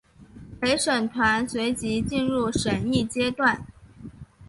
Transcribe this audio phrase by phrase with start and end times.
[0.59, 3.63] 陪审团随即进入审议阶段。